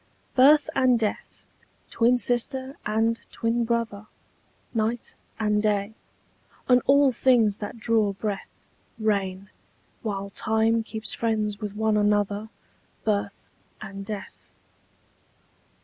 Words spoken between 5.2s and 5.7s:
and